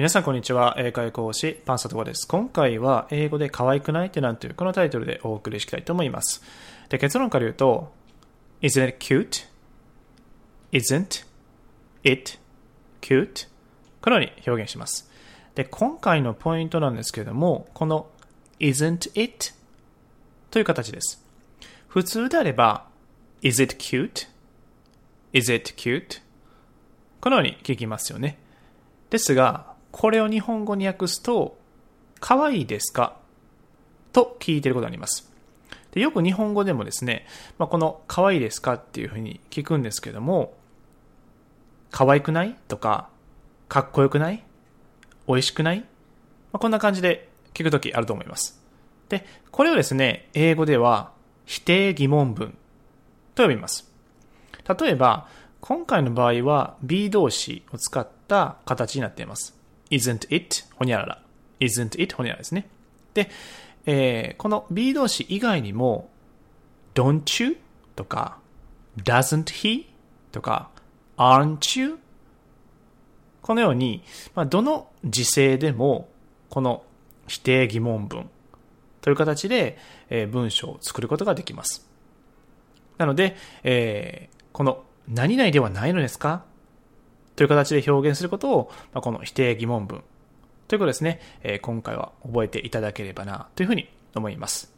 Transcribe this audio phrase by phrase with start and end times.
[0.00, 0.76] 皆さんこんにちは。
[0.78, 2.26] 英会講師、パンサトコです。
[2.26, 6.42] 今回は英語で可愛くないってなんというこのタイトルでお送りしたいと思います。
[6.88, 7.92] で、結論から言うと、
[8.62, 8.96] Isn't it
[10.72, 11.26] cute?Isn't
[12.02, 12.38] it
[13.02, 13.46] cute?
[14.00, 15.10] このように表現します。
[15.54, 18.08] で、今回のポイントなんですけれども、この
[18.58, 19.52] Isn't it?
[20.50, 21.22] という形です。
[21.88, 22.86] 普通であれば、
[23.42, 26.22] Is it cute?Is it cute?
[27.20, 28.38] このように聞きますよね。
[29.10, 31.58] ですが、これを日本語に訳すと、
[32.20, 33.16] 可愛いですか？
[34.12, 35.30] と聞いてることがあります。
[35.92, 37.26] でよく日本語でもですね、
[37.58, 40.54] まあ、この可愛いですかっていうふうに聞くんですけども、
[41.90, 42.56] 可愛くない？
[42.68, 43.08] とか、
[43.68, 44.44] かっこよくない？
[45.26, 45.86] 美味しくない、ま
[46.54, 48.60] あ、こんな感じで聞くときあると思います。
[49.08, 51.12] で、これをですね、英語では
[51.46, 52.56] 否定疑問文
[53.34, 53.90] と呼びます。
[54.80, 55.26] 例えば、
[55.60, 59.58] 今回の場合は B 動詞を使った形になっています。
[59.90, 61.22] Isn't it ほにゃらら。
[61.60, 62.68] isn't it ほにゃららですね。
[63.14, 63.30] で、
[63.86, 66.10] えー、この B 動詞以外にも
[66.94, 67.56] don't you
[67.96, 68.38] とか
[68.98, 69.86] doesn't he
[70.32, 70.70] とか
[71.16, 71.98] aren't you
[73.42, 74.02] このように、
[74.34, 76.08] まあ、どの時制でも
[76.50, 76.84] この
[77.26, 78.28] 否定疑問文
[79.00, 81.88] という形で、えー、文章を作ることができます。
[82.98, 86.44] なので、えー、この何々ではないのですか
[87.40, 90.02] という形で表現することを、まあ、この否定疑問文
[90.68, 94.70] ということですね、えー、今回は覚えていただければなというふうに思います。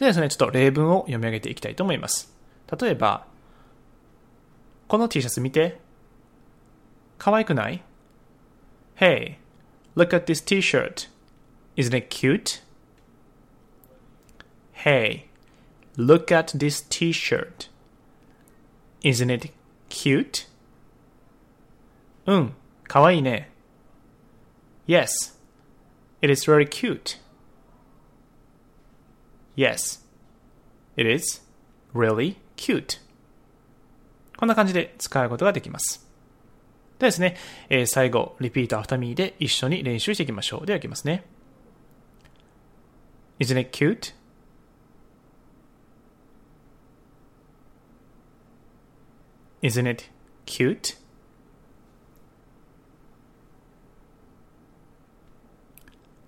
[0.00, 2.34] でですね、ちょっと例文を読み上げていきたいと思います。
[2.80, 3.26] 例えば、
[4.88, 5.78] この T シャツ見て。
[7.16, 7.80] 可愛くない
[8.98, 9.36] ?Hey,
[9.94, 11.08] look at this T-shirt.
[11.76, 12.60] Isn't it cute?
[14.84, 15.26] Hey,
[15.96, 17.70] look at this T-shirt.
[19.04, 19.52] Isn't it
[19.88, 20.49] cute?
[22.26, 22.54] うん、
[22.84, 23.50] かわいいね。
[24.86, 25.08] Yes,
[26.20, 27.18] it is very cute.
[29.56, 30.04] Yes,
[30.96, 31.42] it is
[31.94, 33.00] really cute.
[34.36, 36.06] こんな感じで使うことができます。
[36.98, 37.36] ではですね、
[37.68, 40.66] えー、最後、 Repeat after me で一緒に練習していきましょう。
[40.66, 41.24] ではいきますね。
[43.38, 44.14] Isn't it cute?
[49.62, 50.10] Isn't it
[50.44, 50.99] cute?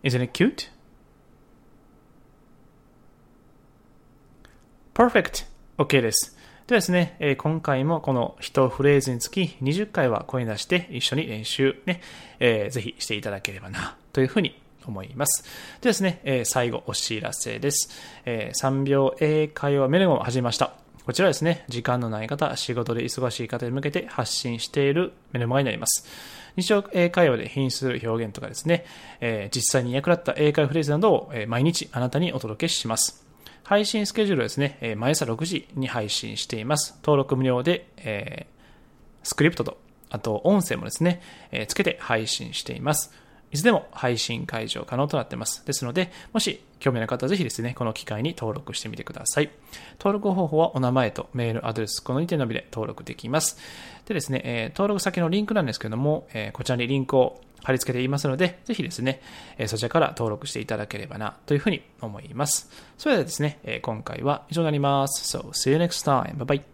[0.02, 0.68] Isn't it cute?
[4.94, 5.46] Perfect!
[5.78, 6.36] OK です。
[6.66, 12.00] ではですね、え、今回もこの一フレーズにつき20回は声出して一緒に練習ね、
[12.40, 15.44] えー、ぜひしていただければな、というふうに思います。
[15.80, 17.88] でですね、え、最後お知らせです。
[18.24, 20.72] え、3秒英会話メネゴを始めました。
[21.06, 26.41] こちらですね、時間のない方、仕事で忙しい方に向けて発信しているメルマガになります。
[26.56, 28.84] 日常会話で品質表現とかですね、
[29.20, 33.24] えー、実際に役立った英会話フレーズなどを、毎日あなたにお届けします。
[33.64, 36.98] 配信スケジュールはですね、毎朝6時に配信しています。
[37.02, 39.78] 登録無料で、えー、スクリプトと、
[40.10, 43.12] あと音声もですね、えー、つけて配信しています。
[43.52, 45.64] いつでも配信解除可能となっています。
[45.66, 49.50] ですので、もし興味のある方はぜひですね、この機会に登録してみてください。
[49.98, 53.58] 登録方法はお名前とメール、アドレス、この2点のみで登録できます。
[54.06, 59.20] でですね、え、登録先のリンクなんですけども、え、こちらにリンクを貼り付けていますので、ぜひですね、
[59.58, 62.70] え、そちらから登録していただければな、というふうに思います。
[62.96, 65.36] それではですね、え、今回は以上になります。
[65.36, 66.36] So, see you next time.
[66.36, 66.71] Bye bye.